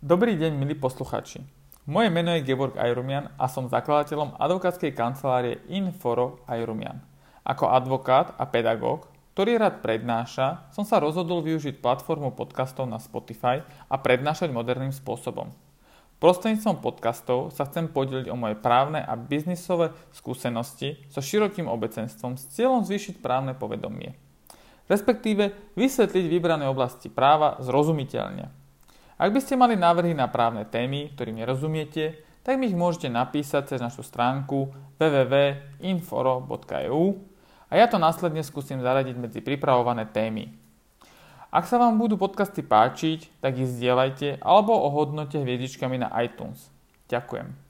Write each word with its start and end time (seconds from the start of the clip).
Dobrý 0.00 0.32
deň, 0.32 0.56
milí 0.56 0.72
posluchači. 0.80 1.44
Moje 1.84 2.08
meno 2.08 2.32
je 2.32 2.40
Geborg 2.40 2.72
Ajrumian 2.80 3.36
a 3.36 3.52
som 3.52 3.68
zakladateľom 3.68 4.32
advokátskej 4.40 4.96
kancelárie 4.96 5.60
Inforo 5.68 6.40
Ajrumian. 6.48 7.04
Ako 7.44 7.68
advokát 7.68 8.32
a 8.40 8.48
pedagóg, 8.48 9.12
ktorý 9.36 9.60
rád 9.60 9.84
prednáša, 9.84 10.72
som 10.72 10.88
sa 10.88 11.04
rozhodol 11.04 11.44
využiť 11.44 11.84
platformu 11.84 12.32
podcastov 12.32 12.88
na 12.88 12.96
Spotify 12.96 13.60
a 13.92 14.00
prednášať 14.00 14.48
moderným 14.48 14.88
spôsobom. 14.88 15.52
Prostredníctvom 16.16 16.80
podcastov 16.80 17.52
sa 17.52 17.68
chcem 17.68 17.84
podeliť 17.84 18.32
o 18.32 18.40
moje 18.40 18.56
právne 18.56 19.04
a 19.04 19.12
biznisové 19.20 19.92
skúsenosti 20.16 20.96
so 21.12 21.20
širokým 21.20 21.68
obecenstvom 21.68 22.40
s 22.40 22.48
cieľom 22.56 22.88
zvýšiť 22.88 23.20
právne 23.20 23.52
povedomie. 23.52 24.16
Respektíve 24.88 25.76
vysvetliť 25.76 26.24
vybrané 26.24 26.64
oblasti 26.72 27.12
práva 27.12 27.60
zrozumiteľne. 27.60 28.59
Ak 29.20 29.36
by 29.36 29.40
ste 29.44 29.52
mali 29.52 29.76
návrhy 29.76 30.16
na 30.16 30.32
právne 30.32 30.64
témy, 30.64 31.12
ktorým 31.12 31.44
nerozumiete, 31.44 32.24
tak 32.40 32.56
mi 32.56 32.72
ich 32.72 32.78
môžete 32.78 33.12
napísať 33.12 33.76
cez 33.76 33.80
našu 33.84 34.00
stránku 34.00 34.72
www.inforo.eu 34.96 37.04
a 37.68 37.72
ja 37.76 37.84
to 37.84 38.00
následne 38.00 38.40
skúsim 38.40 38.80
zaradiť 38.80 39.20
medzi 39.20 39.44
pripravované 39.44 40.08
témy. 40.08 40.48
Ak 41.52 41.68
sa 41.68 41.76
vám 41.76 42.00
budú 42.00 42.16
podcasty 42.16 42.64
páčiť, 42.64 43.44
tak 43.44 43.60
ich 43.60 43.68
zdieľajte 43.68 44.40
alebo 44.40 44.72
ohodnote 44.72 45.36
hviezdičkami 45.36 46.00
na 46.00 46.08
iTunes. 46.24 46.72
Ďakujem. 47.12 47.69